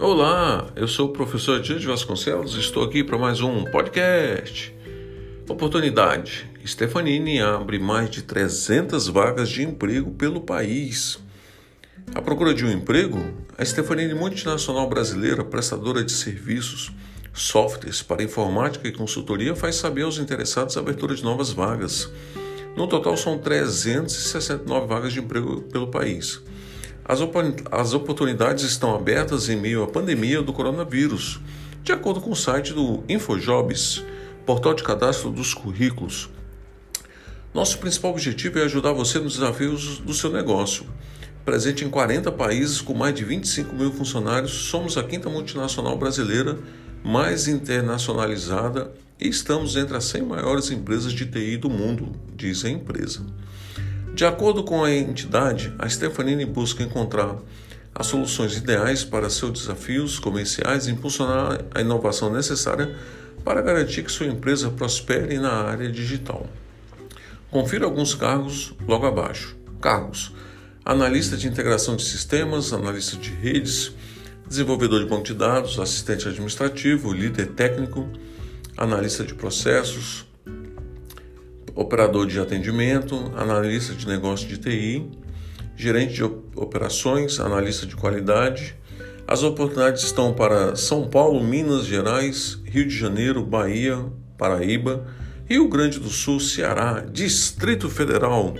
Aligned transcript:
Olá, 0.00 0.70
eu 0.76 0.86
sou 0.86 1.08
o 1.08 1.12
professor 1.12 1.60
Dias 1.60 1.82
Vasconcelos 1.82 2.54
e 2.54 2.60
estou 2.60 2.84
aqui 2.84 3.02
para 3.02 3.18
mais 3.18 3.40
um 3.40 3.64
podcast. 3.64 4.72
Oportunidade. 5.48 6.48
Stefanini 6.64 7.40
abre 7.40 7.80
mais 7.80 8.08
de 8.08 8.22
300 8.22 9.08
vagas 9.08 9.48
de 9.48 9.64
emprego 9.64 10.12
pelo 10.12 10.40
país. 10.40 11.18
À 12.14 12.22
procura 12.22 12.54
de 12.54 12.64
um 12.64 12.70
emprego, 12.70 13.18
a 13.58 13.64
Stefanini 13.64 14.14
multinacional 14.14 14.88
brasileira, 14.88 15.44
prestadora 15.44 16.04
de 16.04 16.12
serviços, 16.12 16.92
softwares 17.34 18.00
para 18.00 18.22
informática 18.22 18.86
e 18.86 18.92
consultoria, 18.92 19.56
faz 19.56 19.74
saber 19.74 20.02
aos 20.02 20.18
interessados 20.18 20.76
a 20.76 20.80
abertura 20.80 21.12
de 21.16 21.24
novas 21.24 21.50
vagas. 21.50 22.08
No 22.76 22.86
total, 22.86 23.16
são 23.16 23.36
369 23.36 24.86
vagas 24.86 25.12
de 25.12 25.18
emprego 25.18 25.62
pelo 25.62 25.88
país. 25.88 26.40
As, 27.08 27.20
as 27.70 27.94
oportunidades 27.94 28.64
estão 28.64 28.94
abertas 28.94 29.48
em 29.48 29.56
meio 29.56 29.82
à 29.82 29.86
pandemia 29.86 30.42
do 30.42 30.52
coronavírus, 30.52 31.40
de 31.82 31.90
acordo 31.90 32.20
com 32.20 32.32
o 32.32 32.36
site 32.36 32.74
do 32.74 33.02
Infojobs, 33.08 34.04
portal 34.44 34.74
de 34.74 34.82
cadastro 34.82 35.30
dos 35.30 35.54
currículos. 35.54 36.28
Nosso 37.54 37.78
principal 37.78 38.10
objetivo 38.10 38.58
é 38.58 38.64
ajudar 38.64 38.92
você 38.92 39.18
nos 39.18 39.38
desafios 39.38 40.00
do 40.00 40.12
seu 40.12 40.30
negócio. 40.30 40.84
Presente 41.46 41.82
em 41.82 41.88
40 41.88 42.30
países 42.32 42.82
com 42.82 42.92
mais 42.92 43.14
de 43.14 43.24
25 43.24 43.74
mil 43.74 43.90
funcionários, 43.90 44.52
somos 44.52 44.98
a 44.98 45.02
quinta 45.02 45.30
multinacional 45.30 45.96
brasileira 45.96 46.58
mais 47.02 47.48
internacionalizada 47.48 48.92
e 49.18 49.28
estamos 49.28 49.76
entre 49.76 49.96
as 49.96 50.04
100 50.04 50.22
maiores 50.24 50.70
empresas 50.70 51.14
de 51.14 51.24
TI 51.24 51.56
do 51.56 51.70
mundo, 51.70 52.12
diz 52.36 52.66
a 52.66 52.68
empresa. 52.68 53.24
De 54.18 54.24
acordo 54.24 54.64
com 54.64 54.82
a 54.82 54.92
entidade, 54.92 55.72
a 55.78 55.88
Stefanini 55.88 56.44
busca 56.44 56.82
encontrar 56.82 57.36
as 57.94 58.08
soluções 58.08 58.56
ideais 58.56 59.04
para 59.04 59.30
seus 59.30 59.52
desafios 59.52 60.18
comerciais 60.18 60.88
e 60.88 60.90
impulsionar 60.90 61.60
a 61.72 61.80
inovação 61.80 62.28
necessária 62.28 62.96
para 63.44 63.62
garantir 63.62 64.02
que 64.02 64.10
sua 64.10 64.26
empresa 64.26 64.70
prospere 64.70 65.38
na 65.38 65.52
área 65.52 65.88
digital. 65.88 66.48
Confira 67.48 67.84
alguns 67.84 68.12
cargos 68.12 68.74
logo 68.88 69.06
abaixo. 69.06 69.56
Cargos: 69.80 70.32
analista 70.84 71.36
de 71.36 71.46
integração 71.46 71.94
de 71.94 72.02
sistemas, 72.02 72.72
analista 72.72 73.16
de 73.16 73.30
redes, 73.30 73.92
desenvolvedor 74.48 74.98
de 74.98 75.08
banco 75.08 75.22
de 75.22 75.34
dados, 75.34 75.78
assistente 75.78 76.26
administrativo, 76.26 77.12
líder 77.12 77.50
técnico, 77.50 78.08
analista 78.76 79.22
de 79.22 79.34
processos, 79.34 80.27
operador 81.78 82.26
de 82.26 82.40
atendimento, 82.40 83.32
analista 83.36 83.94
de 83.94 84.04
negócio 84.04 84.48
de 84.48 84.58
TI, 84.58 85.08
gerente 85.76 86.14
de 86.14 86.24
operações, 86.24 87.38
analista 87.38 87.86
de 87.86 87.94
qualidade. 87.94 88.74
As 89.28 89.44
oportunidades 89.44 90.02
estão 90.02 90.34
para 90.34 90.74
São 90.74 91.08
Paulo, 91.08 91.40
Minas 91.40 91.86
Gerais, 91.86 92.58
Rio 92.64 92.84
de 92.84 92.96
Janeiro, 92.96 93.44
Bahia, 93.44 94.04
Paraíba, 94.36 95.06
Rio 95.46 95.68
Grande 95.68 96.00
do 96.00 96.08
Sul, 96.08 96.40
Ceará, 96.40 97.06
Distrito 97.12 97.88
Federal, 97.88 98.56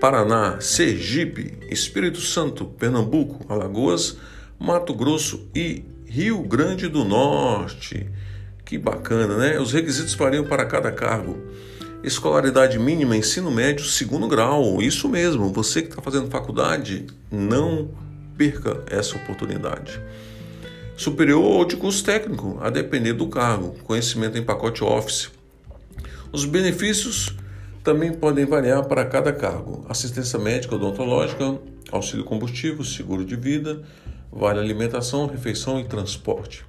Paraná, 0.00 0.60
Sergipe, 0.60 1.58
Espírito 1.68 2.20
Santo, 2.20 2.66
Pernambuco, 2.66 3.44
Alagoas, 3.52 4.16
Mato 4.60 4.94
Grosso 4.94 5.48
e 5.52 5.84
Rio 6.06 6.40
Grande 6.42 6.86
do 6.86 7.04
Norte. 7.04 8.08
Que 8.64 8.78
bacana, 8.78 9.38
né? 9.38 9.58
Os 9.58 9.72
requisitos 9.72 10.14
variam 10.14 10.44
para 10.44 10.64
cada 10.64 10.92
cargo. 10.92 11.36
Escolaridade 12.04 12.78
mínima, 12.78 13.16
ensino 13.16 13.50
médio, 13.50 13.82
segundo 13.86 14.28
grau. 14.28 14.82
Isso 14.82 15.08
mesmo, 15.08 15.50
você 15.50 15.80
que 15.80 15.88
está 15.88 16.02
fazendo 16.02 16.30
faculdade, 16.30 17.06
não 17.30 17.88
perca 18.36 18.84
essa 18.90 19.16
oportunidade. 19.16 19.98
Superior 20.98 21.42
ou 21.42 21.64
de 21.64 21.78
curso 21.78 22.04
técnico, 22.04 22.58
a 22.60 22.68
depender 22.68 23.14
do 23.14 23.26
cargo, 23.28 23.74
conhecimento 23.84 24.36
em 24.36 24.44
pacote 24.44 24.84
Office. 24.84 25.30
Os 26.30 26.44
benefícios 26.44 27.34
também 27.82 28.12
podem 28.12 28.44
variar 28.44 28.84
para 28.84 29.06
cada 29.06 29.32
cargo: 29.32 29.86
assistência 29.88 30.38
médica 30.38 30.74
odontológica, 30.74 31.58
auxílio 31.90 32.22
combustível, 32.22 32.84
seguro 32.84 33.24
de 33.24 33.34
vida, 33.34 33.82
vale 34.30 34.60
alimentação, 34.60 35.26
refeição 35.26 35.80
e 35.80 35.84
transporte. 35.84 36.66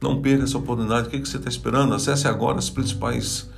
Não 0.00 0.22
perca 0.22 0.44
essa 0.44 0.58
oportunidade. 0.58 1.08
O 1.08 1.10
que 1.10 1.18
você 1.18 1.38
está 1.38 1.48
esperando? 1.48 1.92
Acesse 1.94 2.28
agora 2.28 2.58
as 2.58 2.70
principais 2.70 3.50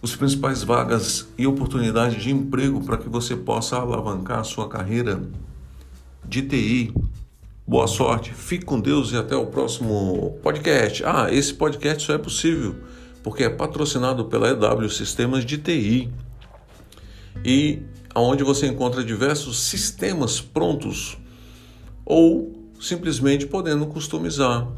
os 0.00 0.14
principais 0.14 0.62
vagas 0.62 1.26
e 1.38 1.46
oportunidades 1.46 2.22
de 2.22 2.30
emprego 2.30 2.84
para 2.84 2.98
que 2.98 3.08
você 3.08 3.34
possa 3.34 3.78
alavancar 3.78 4.38
a 4.40 4.44
sua 4.44 4.68
carreira 4.68 5.22
de 6.26 6.42
TI 6.42 6.92
Boa 7.66 7.86
sorte, 7.86 8.34
fique 8.34 8.66
com 8.66 8.78
Deus 8.78 9.12
e 9.12 9.16
até 9.16 9.34
o 9.34 9.46
próximo 9.46 10.38
podcast. 10.42 11.02
Ah, 11.06 11.32
esse 11.32 11.54
podcast 11.54 12.04
só 12.04 12.12
é 12.12 12.18
possível 12.18 12.74
porque 13.22 13.42
é 13.42 13.48
patrocinado 13.48 14.26
pela 14.26 14.50
EW 14.50 14.90
Sistemas 14.90 15.46
de 15.46 15.56
TI 15.56 16.12
e 17.42 17.82
onde 18.14 18.44
você 18.44 18.66
encontra 18.66 19.02
diversos 19.02 19.58
sistemas 19.58 20.42
prontos 20.42 21.16
ou 22.04 22.52
simplesmente 22.78 23.46
podendo 23.46 23.86
customizar. 23.86 24.68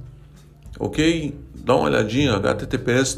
Ok? 0.78 1.34
Dá 1.56 1.74
uma 1.74 1.86
olhadinha 1.86 2.38
https 2.38 3.16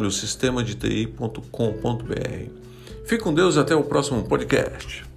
ewsistemadeti.com.br. 0.00 2.50
Fique 3.04 3.22
com 3.22 3.34
Deus 3.34 3.56
e 3.56 3.58
até 3.58 3.76
o 3.76 3.84
próximo 3.84 4.22
podcast. 4.22 5.11